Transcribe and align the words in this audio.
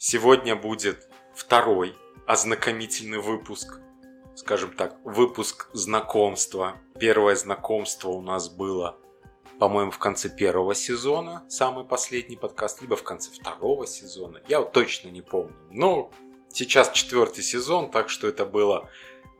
Сегодня 0.00 0.54
будет 0.54 1.08
второй 1.34 1.92
ознакомительный 2.24 3.18
выпуск. 3.18 3.80
Скажем 4.36 4.70
так, 4.70 4.96
выпуск 5.02 5.70
знакомства. 5.72 6.76
Первое 7.00 7.34
знакомство 7.34 8.10
у 8.10 8.22
нас 8.22 8.48
было, 8.48 8.96
по-моему, 9.58 9.90
в 9.90 9.98
конце 9.98 10.28
первого 10.28 10.76
сезона, 10.76 11.44
самый 11.48 11.84
последний 11.84 12.36
подкаст, 12.36 12.80
либо 12.80 12.94
в 12.94 13.02
конце 13.02 13.32
второго 13.32 13.88
сезона. 13.88 14.40
Я 14.46 14.60
вот 14.60 14.70
точно 14.70 15.08
не 15.08 15.20
помню. 15.20 15.56
Но 15.72 16.12
сейчас 16.48 16.92
четвертый 16.92 17.42
сезон, 17.42 17.90
так 17.90 18.08
что 18.08 18.28
это 18.28 18.46
было 18.46 18.88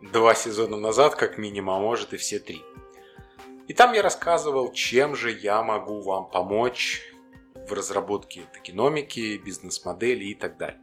два 0.02 0.34
сезона 0.34 0.76
назад, 0.76 1.14
как 1.14 1.38
минимум, 1.38 1.76
а 1.76 1.78
может 1.78 2.14
и 2.14 2.16
все 2.16 2.40
три. 2.40 2.64
И 3.68 3.74
там 3.74 3.92
я 3.92 4.02
рассказывал, 4.02 4.72
чем 4.72 5.14
же 5.14 5.30
я 5.30 5.62
могу 5.62 6.00
вам 6.00 6.28
помочь 6.28 7.14
в 7.68 7.72
разработке 7.72 8.42
токеномики, 8.52 9.36
бизнес-модели 9.38 10.24
и 10.26 10.34
так 10.34 10.56
далее. 10.56 10.80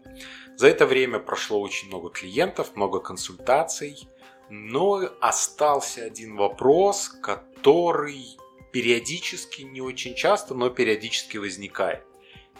За 0.56 0.68
это 0.68 0.86
время 0.86 1.20
прошло 1.20 1.59
очень 1.59 1.88
много 1.88 2.09
клиентов, 2.09 2.76
много 2.76 3.00
консультаций, 3.00 4.08
но 4.50 5.02
остался 5.22 6.06
один 6.06 6.36
вопрос, 6.38 7.09
который 7.22 8.26
периодически, 8.72 9.64
не 9.64 9.82
очень 9.82 10.16
часто, 10.16 10.54
но 10.54 10.70
периодически 10.70 11.38
возникает. 11.38 12.04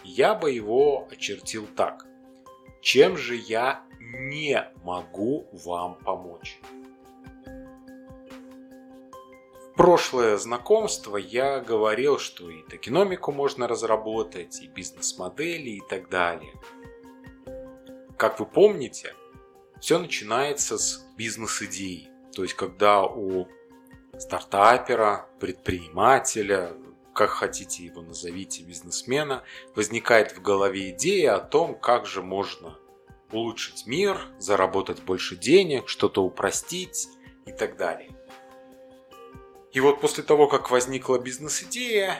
Я 0.02 0.34
бы 0.34 0.50
его 0.50 1.06
очертил 1.10 1.66
так. 1.76 2.06
Чем 2.80 3.16
же 3.16 3.34
я 3.36 3.84
не 4.00 4.64
могу 4.82 5.48
вам 5.52 5.96
помочь? 5.96 6.58
Прошлое 9.76 10.36
знакомство 10.38 11.16
я 11.16 11.60
говорил, 11.60 12.18
что 12.18 12.50
и 12.50 12.62
токеномику 12.62 13.30
можно 13.30 13.68
разработать, 13.68 14.60
и 14.62 14.68
бизнес-модели 14.68 15.70
и 15.70 15.82
так 15.88 16.08
далее. 16.08 16.52
Как 18.16 18.40
вы 18.40 18.46
помните, 18.46 19.14
все 19.80 19.98
начинается 19.98 20.78
с 20.78 21.06
бизнес-идеи. 21.16 22.08
То 22.34 22.42
есть, 22.42 22.54
когда 22.54 23.04
у 23.04 23.46
стартапера, 24.18 25.28
предпринимателя, 25.38 26.72
как 27.14 27.30
хотите 27.30 27.84
его 27.84 28.02
назовите, 28.02 28.62
бизнесмена, 28.62 29.44
возникает 29.74 30.32
в 30.32 30.42
голове 30.42 30.90
идея 30.90 31.36
о 31.36 31.40
том, 31.40 31.78
как 31.78 32.06
же 32.06 32.22
можно 32.22 32.78
улучшить 33.32 33.86
мир, 33.86 34.18
заработать 34.38 35.02
больше 35.02 35.36
денег, 35.36 35.88
что-то 35.88 36.22
упростить 36.22 37.08
и 37.44 37.52
так 37.52 37.76
далее. 37.76 38.15
И 39.76 39.80
вот 39.80 40.00
после 40.00 40.24
того, 40.24 40.48
как 40.48 40.70
возникла 40.70 41.18
бизнес-идея, 41.18 42.18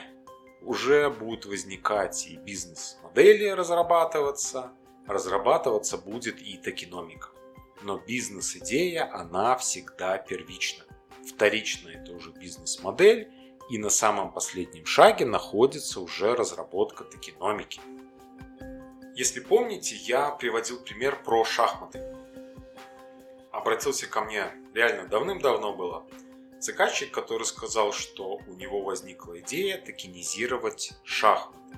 уже 0.61 1.09
будут 1.09 1.47
возникать 1.47 2.27
и 2.27 2.37
бизнес-модели 2.37 3.47
разрабатываться, 3.47 4.73
разрабатываться 5.07 5.97
будет 5.97 6.39
и 6.39 6.57
токеномика. 6.57 7.29
Но 7.81 7.97
бизнес-идея, 7.97 9.11
она 9.11 9.57
всегда 9.57 10.19
первична. 10.19 10.83
Вторично 11.27 11.89
это 11.89 12.11
уже 12.11 12.29
бизнес-модель, 12.29 13.31
и 13.71 13.79
на 13.79 13.89
самом 13.89 14.31
последнем 14.33 14.85
шаге 14.85 15.25
находится 15.25 15.99
уже 15.99 16.35
разработка 16.35 17.05
токеномики. 17.05 17.81
Если 19.15 19.39
помните, 19.39 19.95
я 19.95 20.29
приводил 20.29 20.79
пример 20.79 21.23
про 21.23 21.43
шахматы. 21.43 22.03
Обратился 23.51 24.05
ко 24.05 24.21
мне 24.21 24.45
реально 24.75 25.07
давным-давно 25.07 25.73
было 25.73 26.05
Заказчик, 26.59 27.11
который 27.11 27.45
сказал, 27.45 27.93
что 27.93 28.39
у 28.47 28.53
него 28.53 28.81
возникла 28.81 29.39
идея 29.39 29.77
токенизировать 29.79 30.93
шахматы. 31.03 31.77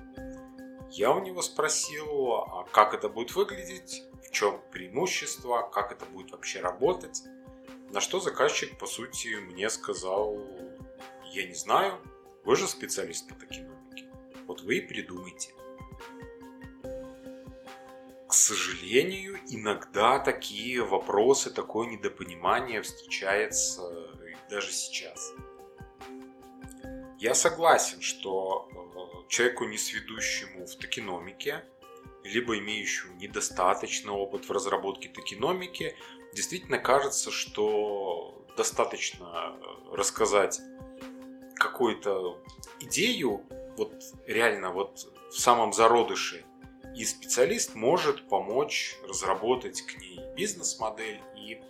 Я 0.90 1.12
у 1.12 1.20
него 1.20 1.42
спросил, 1.42 2.32
а 2.34 2.66
как 2.72 2.94
это 2.94 3.08
будет 3.08 3.34
выглядеть, 3.34 4.02
в 4.26 4.30
чем 4.32 4.60
преимущество, 4.72 5.68
как 5.72 5.92
это 5.92 6.06
будет 6.06 6.32
вообще 6.32 6.60
работать. 6.60 7.22
На 7.90 8.00
что 8.00 8.20
заказчик, 8.20 8.78
по 8.78 8.86
сути, 8.86 9.36
мне 9.36 9.68
сказал, 9.68 10.38
я 11.32 11.46
не 11.46 11.54
знаю, 11.54 12.00
вы 12.44 12.56
же 12.56 12.66
специалист 12.66 13.28
по 13.28 13.34
токеномике, 13.34 14.08
вот 14.46 14.62
вы 14.62 14.78
и 14.78 14.80
придумайте. 14.80 15.52
К 18.26 18.32
сожалению, 18.32 19.38
иногда 19.48 20.18
такие 20.20 20.82
вопросы, 20.82 21.50
такое 21.50 21.88
недопонимание 21.88 22.80
встречается 22.80 24.16
даже 24.48 24.72
сейчас. 24.72 25.32
Я 27.18 27.34
согласен, 27.34 28.00
что 28.00 28.68
э, 28.72 29.28
человеку, 29.28 29.64
не 29.64 29.76
сведущему 29.76 30.66
в 30.66 30.74
токеномике, 30.76 31.64
либо 32.24 32.58
имеющему 32.58 33.14
недостаточный 33.16 34.12
опыт 34.12 34.48
в 34.48 34.52
разработке 34.52 35.08
токеномики, 35.08 35.96
действительно 36.34 36.78
кажется, 36.78 37.30
что 37.30 38.46
достаточно 38.56 39.26
э, 39.54 39.94
рассказать 39.96 40.60
какую-то 41.54 42.42
идею, 42.80 43.44
вот 43.76 43.92
реально 44.26 44.70
вот 44.70 45.12
в 45.30 45.38
самом 45.38 45.72
зародыше, 45.72 46.44
и 46.96 47.04
специалист 47.04 47.74
может 47.74 48.28
помочь 48.28 48.96
разработать 49.06 49.82
к 49.82 50.00
ней 50.00 50.20
бизнес-модель 50.36 51.20
и 51.36 51.60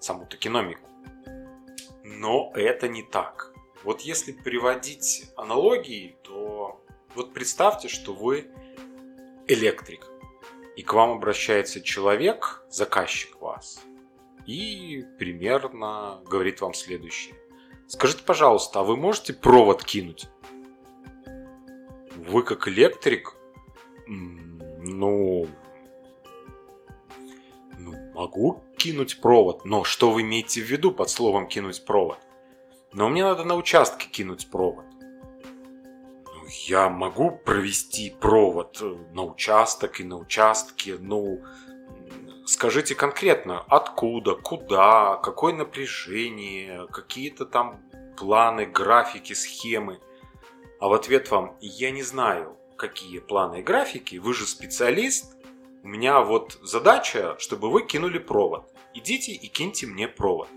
саму 0.00 0.26
токеномику. 0.26 0.88
Но 2.18 2.50
это 2.54 2.88
не 2.88 3.02
так. 3.02 3.52
Вот 3.84 4.00
если 4.00 4.32
приводить 4.32 5.30
аналогии, 5.36 6.16
то 6.22 6.82
вот 7.14 7.34
представьте, 7.34 7.88
что 7.88 8.14
вы 8.14 8.50
электрик, 9.46 10.06
и 10.76 10.82
к 10.82 10.94
вам 10.94 11.10
обращается 11.10 11.82
человек, 11.82 12.64
заказчик 12.70 13.40
вас, 13.40 13.82
и 14.46 15.04
примерно 15.18 16.22
говорит 16.24 16.62
вам 16.62 16.72
следующее. 16.72 17.34
Скажите, 17.86 18.24
пожалуйста, 18.24 18.80
а 18.80 18.82
вы 18.82 18.96
можете 18.96 19.34
провод 19.34 19.84
кинуть? 19.84 20.28
Вы 22.16 22.42
как 22.42 22.66
электрик, 22.66 23.36
ну, 24.06 25.46
ну, 27.78 28.12
могу 28.14 28.64
кинуть 28.86 29.20
провод. 29.20 29.64
Но 29.64 29.84
что 29.84 30.10
вы 30.10 30.22
имеете 30.22 30.60
в 30.60 30.64
виду 30.64 30.92
под 30.92 31.10
словом 31.10 31.48
кинуть 31.48 31.84
провод? 31.84 32.18
Но 32.92 33.08
мне 33.08 33.24
надо 33.24 33.44
на 33.44 33.56
участке 33.56 34.08
кинуть 34.08 34.48
провод. 34.50 34.84
Ну, 36.24 36.46
я 36.66 36.88
могу 36.88 37.32
провести 37.32 38.14
провод 38.20 38.80
на 39.12 39.24
участок 39.24 40.00
и 40.00 40.04
на 40.04 40.18
участке, 40.18 40.96
ну, 41.00 41.42
скажите 42.46 42.94
конкретно, 42.94 43.60
откуда, 43.68 44.36
куда, 44.36 45.16
какое 45.16 45.52
напряжение, 45.52 46.86
какие-то 46.92 47.44
там 47.44 47.82
планы, 48.16 48.66
графики, 48.66 49.32
схемы. 49.32 49.98
А 50.78 50.88
в 50.88 50.92
ответ 50.92 51.30
вам, 51.30 51.56
я 51.60 51.90
не 51.90 52.04
знаю, 52.04 52.56
какие 52.76 53.18
планы 53.18 53.60
и 53.60 53.62
графики, 53.62 54.16
вы 54.16 54.32
же 54.32 54.46
специалист, 54.46 55.36
у 55.86 55.88
меня 55.88 56.20
вот 56.20 56.58
задача, 56.62 57.36
чтобы 57.38 57.70
вы 57.70 57.86
кинули 57.86 58.18
провод. 58.18 58.68
Идите 58.92 59.30
и 59.30 59.46
киньте 59.46 59.86
мне 59.86 60.08
провод. 60.08 60.48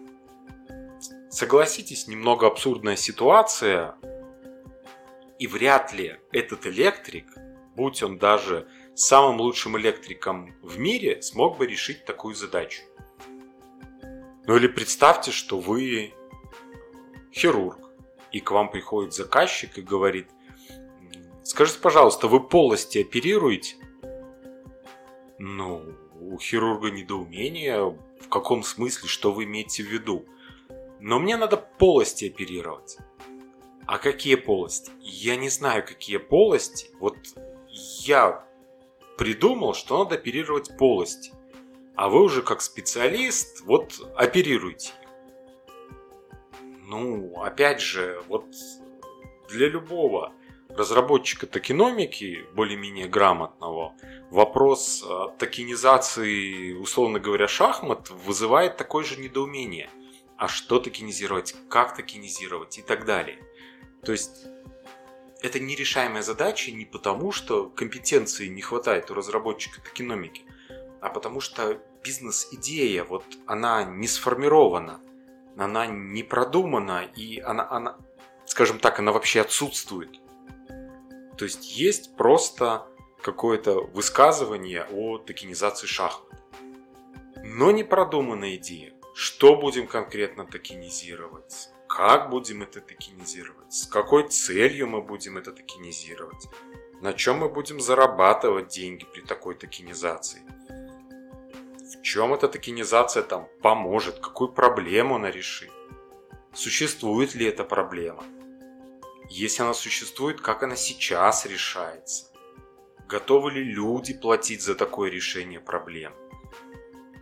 Согласитесь, 1.30 2.08
немного 2.08 2.48
абсурдная 2.48 2.96
ситуация, 2.96 3.94
и 5.38 5.46
вряд 5.46 5.94
ли 5.94 6.20
этот 6.32 6.66
электрик, 6.66 7.28
будь 7.76 8.02
он 8.02 8.18
даже 8.18 8.68
самым 8.96 9.40
лучшим 9.40 9.78
электриком 9.78 10.56
в 10.64 10.80
мире, 10.80 11.22
смог 11.22 11.60
бы 11.60 11.68
решить 11.68 12.06
такую 12.06 12.34
задачу. 12.34 12.82
Ну 14.48 14.56
или 14.56 14.66
представьте, 14.66 15.30
что 15.30 15.60
вы 15.60 16.12
хирург, 17.32 17.78
и 18.32 18.40
к 18.40 18.50
вам 18.50 18.72
приходит 18.72 19.14
заказчик 19.14 19.78
и 19.78 19.84
говорит, 19.84 20.28
скажите, 21.44 21.78
пожалуйста, 21.78 22.28
вы 22.28 22.40
полости 22.40 22.98
оперируете? 22.98 23.76
Ну, 25.40 25.86
у 26.20 26.38
хирурга 26.38 26.92
недоумение, 26.92 27.98
в 28.20 28.28
каком 28.30 28.62
смысле, 28.62 29.08
что 29.08 29.32
вы 29.32 29.46
имеете 29.46 29.84
в 29.84 29.88
виду. 29.88 30.26
Но 31.00 31.18
мне 31.18 31.38
надо 31.38 31.56
полости 31.56 32.26
оперировать. 32.26 32.98
А 33.88 33.98
какие 33.98 34.36
полости? 34.36 34.92
Я 35.00 35.38
не 35.38 35.48
знаю, 35.48 35.86
какие 35.86 36.18
полости. 36.18 36.92
Вот 37.00 37.18
я 38.02 38.46
придумал, 39.18 39.74
что 39.74 40.04
надо 40.04 40.16
оперировать 40.16 40.78
полости. 40.78 41.32
А 41.96 42.10
вы 42.10 42.22
уже 42.22 42.42
как 42.42 42.62
специалист, 42.62 43.62
вот 43.62 44.00
оперируйте. 44.16 44.92
Ну, 46.86 47.34
опять 47.42 47.80
же, 47.80 48.22
вот 48.28 48.46
для 49.48 49.70
любого 49.70 50.34
разработчика 50.70 51.48
токеномики, 51.48 52.46
более-менее 52.54 53.08
грамотного, 53.08 53.94
вопрос 54.30 55.04
э, 55.04 55.38
токенизации, 55.38 56.74
условно 56.74 57.20
говоря, 57.20 57.48
шахмат 57.48 58.10
вызывает 58.10 58.78
такое 58.78 59.04
же 59.04 59.18
недоумение. 59.18 59.90
А 60.38 60.48
что 60.48 60.80
токенизировать, 60.80 61.56
как 61.70 61.96
токенизировать 61.96 62.78
и 62.78 62.82
так 62.82 63.06
далее. 63.06 63.40
То 64.04 64.14
есть 64.14 64.46
это 65.42 65.60
нерешаемая 65.60 66.22
задача 66.22 66.72
не 66.72 66.86
потому, 66.86 67.32
что 67.32 67.70
компетенции 67.70 68.48
не 68.48 68.62
хватает 68.62 69.12
у 69.12 69.16
разработчика 69.16 69.82
токеномики, 69.82 70.44
а 71.02 71.10
потому 71.10 71.42
что 71.42 71.82
бизнес-идея, 72.04 73.04
вот 73.04 73.26
она 73.48 73.84
не 73.84 74.08
сформирована, 74.08 75.02
она 75.58 75.88
не 75.88 76.24
продумана, 76.24 77.04
и 77.16 77.40
она, 77.40 77.70
она, 77.70 77.98
скажем 78.46 78.80
так, 78.80 79.00
она 79.00 79.12
вообще 79.12 79.42
отсутствует. 79.42 80.22
То 81.40 81.46
есть 81.46 81.78
есть 81.78 82.18
просто 82.18 82.86
какое-то 83.22 83.80
высказывание 83.80 84.86
о 84.92 85.18
токенизации 85.20 85.88
шахмат. 85.88 86.38
Но 87.42 87.72
не 87.72 87.86
продуманная 87.86 88.58
идея. 88.58 88.94
Что 89.16 89.56
будем 89.56 89.88
конкретно 89.88 90.46
токенизировать? 90.46 91.70
Как 91.88 92.30
будем 92.30 92.64
это 92.64 92.82
токенизировать? 92.82 93.72
С 93.72 93.88
какой 93.88 94.28
целью 94.28 94.88
мы 94.88 95.02
будем 95.02 95.38
это 95.38 95.54
токенизировать? 95.54 96.50
На 97.00 97.14
чем 97.14 97.38
мы 97.38 97.48
будем 97.48 97.80
зарабатывать 97.80 98.68
деньги 98.68 99.06
при 99.06 99.22
такой 99.22 99.56
токенизации? 99.56 100.42
В 100.68 102.02
чем 102.02 102.34
эта 102.34 102.50
токенизация 102.50 103.24
там 103.24 103.48
поможет? 103.62 104.20
Какую 104.20 104.52
проблему 104.52 105.16
она 105.16 105.32
решит? 105.32 105.72
Существует 106.54 107.34
ли 107.34 107.46
эта 107.46 107.64
проблема? 107.64 108.26
Если 109.30 109.62
она 109.62 109.76
существует, 109.76 110.42
как 110.42 110.64
она 110.64 110.76
сейчас 110.76 111.46
решается? 111.46 112.26
Готовы 113.08 113.52
ли 113.52 113.64
люди 113.64 114.14
платить 114.14 114.64
за 114.64 114.74
такое 114.76 115.12
решение 115.12 115.60
проблем? 115.60 116.14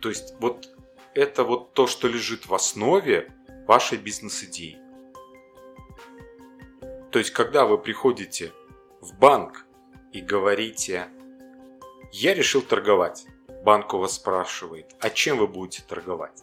То 0.00 0.08
есть 0.08 0.34
вот 0.40 0.68
это 1.14 1.44
вот 1.44 1.74
то, 1.74 1.86
что 1.86 2.08
лежит 2.08 2.46
в 2.46 2.54
основе 2.54 3.32
вашей 3.66 3.98
бизнес-идеи. 3.98 4.78
То 7.10 7.18
есть 7.18 7.30
когда 7.30 7.66
вы 7.66 7.76
приходите 7.76 8.52
в 9.00 9.18
банк 9.18 9.66
и 10.12 10.20
говорите 10.20 11.08
«Я 12.12 12.34
решил 12.34 12.62
торговать», 12.62 13.26
банк 13.64 13.92
у 13.92 13.98
вас 13.98 14.14
спрашивает 14.14 14.94
«А 15.00 15.10
чем 15.10 15.38
вы 15.38 15.46
будете 15.46 15.82
торговать?» 15.82 16.42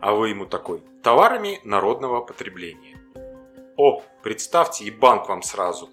А 0.00 0.14
вы 0.14 0.28
ему 0.28 0.44
такой 0.44 0.82
«Товарами 1.02 1.60
народного 1.64 2.20
потребления». 2.20 2.98
О, 3.78 4.02
представьте, 4.24 4.86
и 4.86 4.90
банк 4.90 5.28
вам 5.28 5.40
сразу. 5.42 5.88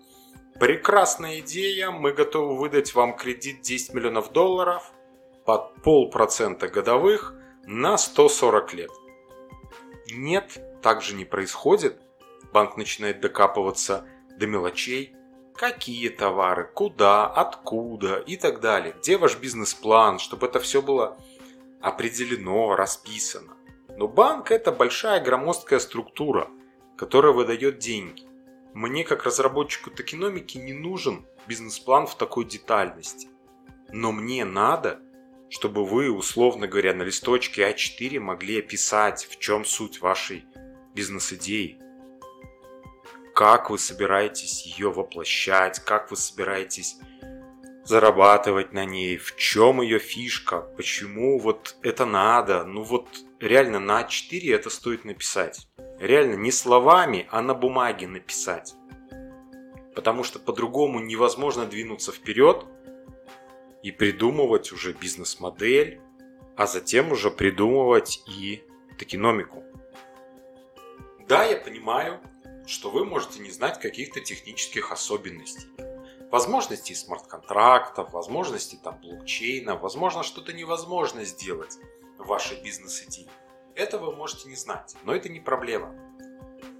Прекрасная 0.60 1.42
идея, 1.42 1.92
мы 1.92 2.14
готовы 2.14 2.58
выдать 2.58 2.96
вам 2.96 3.16
кредит 3.16 3.62
10 3.62 3.94
миллионов 3.94 4.32
долларов 4.32 4.92
под 5.46 5.84
полпроцента 5.84 6.68
годовых 6.68 7.36
на 7.68 8.00
140 8.00 8.74
лет. 8.74 8.90
Нет, 10.12 10.60
так 10.82 11.04
же 11.04 11.14
не 11.14 11.26
происходит. 11.26 12.02
Банк 12.52 12.76
начинает 12.76 13.22
докапываться 13.22 14.08
до 14.36 14.48
мелочей. 14.48 15.16
Какие 15.56 16.10
товары, 16.10 16.68
куда, 16.74 17.28
откуда 17.28 18.16
и 18.16 18.36
так 18.36 18.62
далее. 18.62 18.96
Где 18.98 19.18
ваш 19.18 19.38
бизнес-план, 19.38 20.18
чтобы 20.18 20.48
это 20.48 20.60
все 20.60 20.82
было 20.82 21.20
определено, 21.82 22.76
расписано. 22.76 23.54
Но 23.96 24.08
банк 24.08 24.50
это 24.50 24.72
большая 24.72 25.24
громоздкая 25.24 25.78
структура– 25.78 26.50
которая 26.98 27.34
выдает 27.34 27.80
деньги. 27.80 28.24
Мне, 28.74 29.04
как 29.04 29.24
разработчику 29.24 29.90
токеномики, 29.90 30.58
не 30.58 30.74
нужен 30.74 31.26
бизнес-план 31.48 32.08
в 32.08 32.16
такой 32.18 32.46
детальности. 32.46 33.30
Но 33.90 34.12
мне 34.12 34.44
надо, 34.44 35.00
чтобы 35.50 35.86
вы, 35.86 36.12
условно 36.12 36.68
говоря, 36.68 36.94
на 36.94 37.04
листочке 37.04 37.70
А4 37.70 38.20
могли 38.20 38.60
описать, 38.60 39.26
в 39.26 39.40
чем 39.40 39.64
суть 39.64 40.02
вашей 40.02 40.46
бизнес-идеи. 40.94 41.80
Как 43.34 43.70
вы 43.70 43.78
собираетесь 43.78 44.66
ее 44.66 44.92
воплощать, 44.92 45.80
как 45.80 46.10
вы 46.12 46.18
собираетесь 46.18 46.98
зарабатывать 47.86 48.74
на 48.74 48.84
ней, 48.84 49.18
в 49.18 49.36
чем 49.36 49.82
ее 49.82 50.00
фишка, 50.00 50.62
почему 50.62 51.40
вот 51.40 51.78
это 51.84 52.06
надо. 52.06 52.66
Ну 52.66 52.84
вот 52.84 53.08
реально 53.40 53.80
на 53.80 54.02
А4 54.02 54.54
это 54.54 54.70
стоит 54.70 55.06
написать. 55.06 55.68
Реально 56.00 56.36
не 56.36 56.52
словами, 56.52 57.28
а 57.32 57.42
на 57.42 57.54
бумаге 57.54 58.08
написать. 58.08 58.76
Потому 59.96 60.24
что 60.24 60.40
по-другому 60.40 61.00
невозможно 61.00 61.66
двинуться 61.66 62.12
вперед 62.12 62.66
и 63.82 63.92
придумывать 63.92 64.72
уже 64.72 64.94
бизнес-модель, 64.94 66.02
а 66.58 66.68
затем 66.68 67.12
уже 67.12 67.32
придумывать 67.32 68.24
и 68.28 68.64
токеномику. 68.98 69.64
Да, 71.28 71.44
я 71.44 71.58
понимаю, 71.58 72.20
что 72.68 72.90
вы 72.90 73.06
можете 73.06 73.40
не 73.40 73.52
знать 73.52 73.80
каких-то 73.80 74.20
технических 74.20 74.92
особенностей. 74.92 75.68
Возможностей 76.32 76.96
смарт-контрактов, 76.96 78.12
возможностей 78.12 78.78
там 78.84 79.00
блокчейна, 79.00 79.76
возможно, 79.76 80.24
что-то 80.24 80.52
невозможно 80.52 81.24
сделать 81.24 81.78
в 82.18 82.26
вашей 82.26 82.62
бизнес-идее. 82.62 83.30
Это 83.76 83.98
вы 84.00 84.16
можете 84.16 84.48
не 84.48 84.56
знать, 84.56 84.96
но 85.04 85.14
это 85.14 85.28
не 85.28 85.42
проблема. 85.42 85.94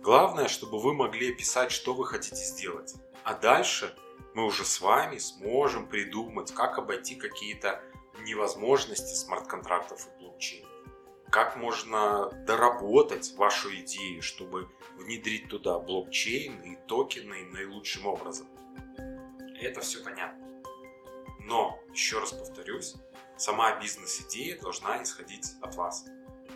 Главное, 0.02 0.48
чтобы 0.48 0.80
вы 0.80 0.94
могли 0.94 1.34
описать, 1.34 1.72
что 1.72 1.94
вы 1.94 2.06
хотите 2.06 2.38
сделать. 2.38 2.96
А 3.24 3.34
дальше 3.34 3.94
мы 4.34 4.46
уже 4.46 4.64
с 4.64 4.80
вами 4.80 5.18
сможем 5.18 5.88
придумать, 5.88 6.54
как 6.54 6.78
обойти 6.78 7.16
какие-то 7.16 7.82
невозможности 8.22 9.14
смарт-контрактов 9.14 10.08
и 10.08 10.20
блокчейна. 10.20 10.70
Как 11.30 11.58
можно 11.58 12.30
доработать 12.46 13.34
вашу 13.36 13.76
идею, 13.82 14.22
чтобы 14.22 14.70
внедрить 14.96 15.50
туда 15.50 15.80
блокчейн 15.80 16.62
и 16.62 16.78
токены 16.88 17.44
наилучшим 17.52 18.06
образом. 18.06 18.48
Это 19.60 19.82
все 19.82 20.02
понятно. 20.02 20.46
Но, 21.40 21.78
еще 21.92 22.20
раз 22.20 22.32
повторюсь, 22.32 22.96
сама 23.38 23.78
бизнес-идея 23.82 24.58
должна 24.62 25.04
исходить 25.04 25.48
от 25.62 25.76
вас. 25.76 26.06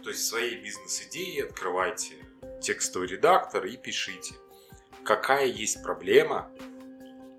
То 0.04 0.12
есть 0.12 0.25
своей 0.25 0.56
бизнес-идеи 0.56 1.42
открывайте 1.42 2.16
текстовый 2.62 3.07
редактор 3.07 3.66
и 3.66 3.75
пишите, 3.75 4.36
какая 5.04 5.46
есть 5.46 5.84
проблема, 5.84 6.50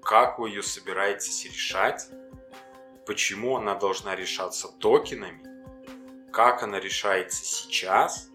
как 0.03 0.39
вы 0.39 0.51
ее 0.51 0.63
собираетесь 0.63 1.45
решать, 1.47 2.09
почему 3.07 3.57
она 3.57 3.75
должна 3.75 4.15
решаться 4.15 4.69
токенами, 4.79 5.43
как 6.33 6.63
она 6.63 6.81
решается 6.81 7.45
сейчас, 7.45 8.29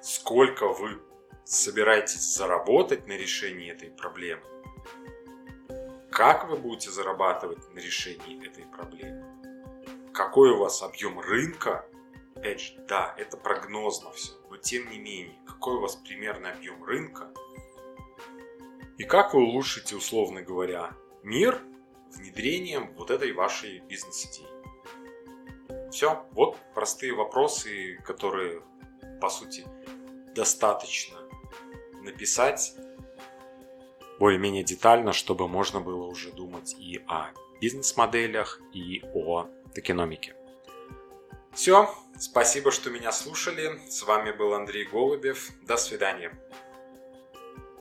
сколько 0.00 0.68
вы 0.68 1.02
собираетесь 1.44 2.34
заработать 2.36 3.06
на 3.06 3.16
решении 3.16 3.70
этой 3.70 3.90
проблемы, 3.90 4.42
как 6.10 6.48
вы 6.48 6.56
будете 6.56 6.90
зарабатывать 6.90 7.74
на 7.74 7.78
решении 7.78 8.46
этой 8.46 8.64
проблемы, 8.64 9.24
какой 10.12 10.50
у 10.50 10.58
вас 10.58 10.82
объем 10.82 11.18
рынка 11.18 11.85
Опять 12.46 12.76
да, 12.86 13.12
это 13.18 13.36
прогнозно 13.36 14.12
все, 14.12 14.30
но 14.48 14.56
тем 14.56 14.88
не 14.88 14.98
менее, 14.98 15.34
какой 15.48 15.74
у 15.74 15.80
вас 15.80 15.96
примерный 15.96 16.52
объем 16.52 16.84
рынка 16.84 17.28
и 18.98 19.02
как 19.02 19.34
вы 19.34 19.42
улучшите, 19.42 19.96
условно 19.96 20.42
говоря, 20.42 20.92
мир 21.24 21.60
внедрением 22.12 22.94
вот 22.94 23.10
этой 23.10 23.32
вашей 23.32 23.80
бизнес-идеи. 23.80 24.46
Все, 25.90 26.24
вот 26.30 26.56
простые 26.72 27.14
вопросы, 27.14 28.00
которые, 28.04 28.62
по 29.20 29.28
сути, 29.28 29.66
достаточно 30.36 31.18
написать 32.00 32.76
более-менее 34.20 34.62
детально, 34.62 35.12
чтобы 35.12 35.48
можно 35.48 35.80
было 35.80 36.06
уже 36.06 36.30
думать 36.30 36.76
и 36.78 37.02
о 37.08 37.32
бизнес-моделях, 37.60 38.60
и 38.72 39.02
о 39.14 39.48
токеномике. 39.74 40.36
Все, 41.52 41.92
спасибо, 42.18 42.70
что 42.70 42.90
меня 42.90 43.12
слушали. 43.12 43.80
С 43.88 44.02
вами 44.02 44.32
был 44.32 44.54
Андрей 44.54 44.84
Голубев. 44.84 45.50
До 45.62 45.76
свидания. 45.76 46.32